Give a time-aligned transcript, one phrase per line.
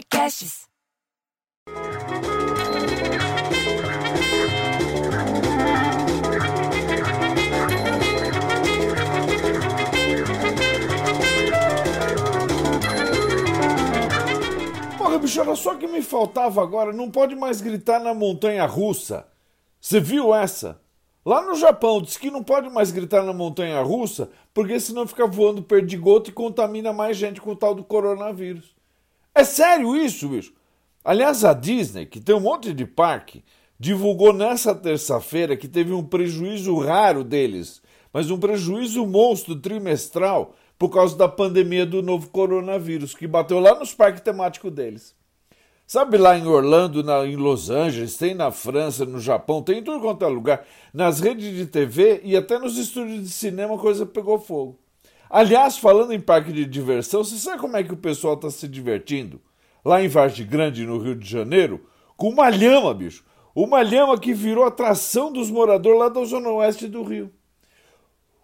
[0.00, 0.66] Podcasts.
[14.96, 16.92] Porra, bicho, era só que me faltava agora.
[16.92, 19.28] Não pode mais gritar na montanha russa.
[19.78, 20.80] Você viu essa?
[21.26, 25.26] Lá no Japão, diz que não pode mais gritar na montanha russa, porque senão fica
[25.26, 28.79] voando perdigoto e contamina mais gente com o tal do coronavírus.
[29.40, 30.52] É sério isso, bicho?
[31.02, 33.42] Aliás, a Disney, que tem um monte de parque,
[33.78, 37.80] divulgou nessa terça-feira que teve um prejuízo raro deles,
[38.12, 43.78] mas um prejuízo monstro trimestral por causa da pandemia do novo coronavírus, que bateu lá
[43.78, 45.14] nos parques temáticos deles.
[45.86, 49.82] Sabe lá em Orlando, na, em Los Angeles, tem na França, no Japão, tem em
[49.82, 53.78] tudo quanto é lugar, nas redes de TV e até nos estúdios de cinema a
[53.78, 54.78] coisa pegou fogo.
[55.30, 58.66] Aliás, falando em parque de diversão, você sabe como é que o pessoal está se
[58.66, 59.40] divertindo?
[59.84, 63.24] Lá em Vargem Grande, no Rio de Janeiro, com uma lhama, bicho.
[63.54, 67.30] Uma lhama que virou atração dos moradores lá da zona oeste do Rio.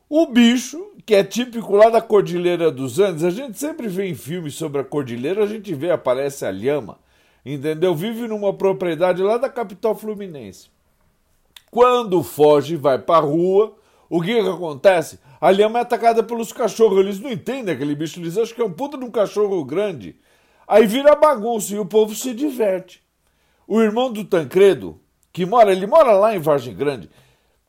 [0.08, 4.14] O bicho, que é típico lá da Cordilheira dos Andes, a gente sempre vê em
[4.14, 7.00] filmes sobre a cordilheira, a gente vê, aparece a lhama,
[7.44, 7.92] entendeu?
[7.96, 10.68] Vive numa propriedade lá da capital fluminense.
[11.68, 13.74] Quando foge, vai pra rua,
[14.08, 15.18] o que, que acontece?
[15.46, 18.64] A lhama é atacada pelos cachorros, eles não entendem aquele bicho, eles acham que é
[18.64, 20.16] um puta de um cachorro grande.
[20.66, 23.00] Aí vira bagunça e o povo se diverte.
[23.64, 24.98] O irmão do Tancredo,
[25.32, 27.08] que mora, ele mora lá em Vargem Grande,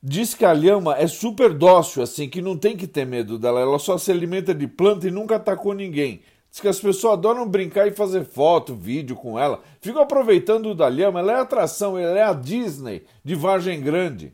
[0.01, 3.59] Diz que a lhama é super dócil, assim, que não tem que ter medo dela.
[3.59, 6.21] Ela só se alimenta de planta e nunca atacou ninguém.
[6.49, 9.61] Diz que as pessoas adoram brincar e fazer foto, vídeo com ela.
[9.81, 11.19] Ficam aproveitando da lhama.
[11.19, 14.33] Ela é atração, ela é a Disney de Vargem Grande.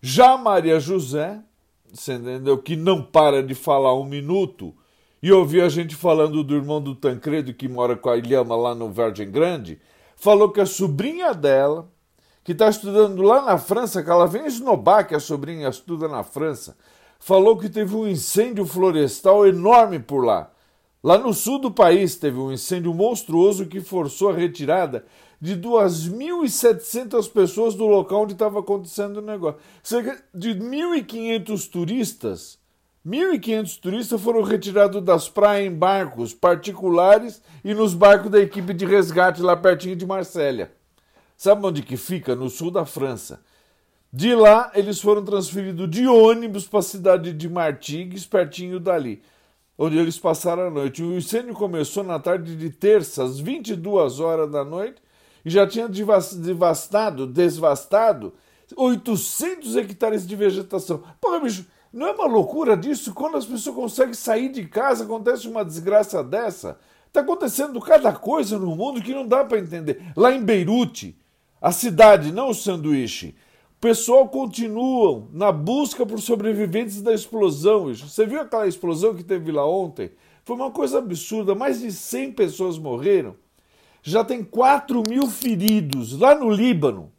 [0.00, 1.40] Já Maria José,
[1.92, 2.58] você entendeu?
[2.58, 4.74] Que não para de falar um minuto.
[5.22, 8.74] E ouvi a gente falando do irmão do Tancredo que mora com a lhama lá
[8.74, 9.78] no Vargem Grande.
[10.16, 11.88] Falou que a sobrinha dela
[12.42, 16.22] que está estudando lá na França, que ela vem esnobar que a sobrinha estuda na
[16.22, 16.76] França,
[17.18, 20.50] falou que teve um incêndio florestal enorme por lá.
[21.02, 25.04] Lá no sul do país teve um incêndio monstruoso que forçou a retirada
[25.40, 29.58] de 2.700 pessoas do local onde estava acontecendo o negócio.
[29.82, 32.58] Cerca de 1.500 turistas,
[33.06, 38.84] 1.500 turistas foram retirados das praias em barcos particulares e nos barcos da equipe de
[38.84, 40.70] resgate lá pertinho de Marsella.
[41.34, 42.36] Sabe onde que fica?
[42.36, 43.40] No sul da França.
[44.12, 49.22] De lá, eles foram transferidos de ônibus para a cidade de Martigues, pertinho dali,
[49.82, 51.02] onde eles passaram a noite.
[51.02, 55.00] O incêndio começou na tarde de terça, às 22 horas da noite,
[55.42, 58.34] e já tinha devastado, desvastado
[58.76, 61.02] 800 hectares de vegetação.
[61.18, 63.14] Porra, bicho, não é uma loucura disso?
[63.14, 66.78] Quando as pessoas conseguem sair de casa, acontece uma desgraça dessa.
[67.06, 70.12] Está acontecendo cada coisa no mundo que não dá para entender.
[70.14, 71.18] Lá em Beirute,
[71.58, 73.34] a cidade, não o sanduíche.
[73.80, 77.86] Pessoal continua na busca por sobreviventes da explosão.
[77.94, 80.10] Você viu aquela explosão que teve lá ontem?
[80.44, 81.54] Foi uma coisa absurda.
[81.54, 83.34] Mais de 100 pessoas morreram.
[84.02, 87.10] Já tem 4 mil feridos lá no Líbano.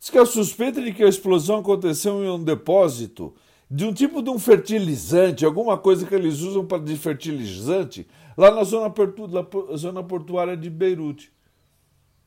[0.00, 3.32] Diz que a suspeita de que a explosão aconteceu em um depósito
[3.70, 8.50] de um tipo de um fertilizante, alguma coisa que eles usam para de fertilizante, lá
[8.50, 9.44] na zona, portu, na
[9.76, 11.30] zona portuária de Beirute.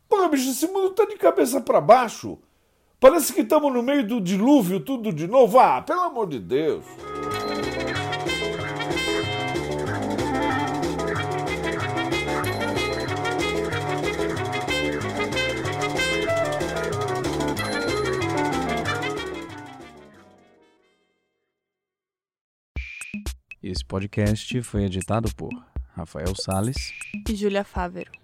[0.08, 2.38] Pô, bicho, esse mundo tá de cabeça para baixo.
[3.02, 5.60] Parece que estamos no meio do dilúvio, tudo de novo.
[5.60, 6.86] Ah, pelo amor de Deus.
[23.64, 25.50] Esse podcast foi editado por
[25.96, 26.94] Rafael Sales
[27.28, 28.21] e Júlia Fávero.